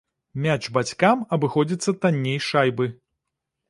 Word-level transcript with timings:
Мяч 0.45 0.55
бацькам 0.77 1.21
абыходзіцца 1.39 1.97
танней 2.07 2.39
шайбы. 2.51 2.85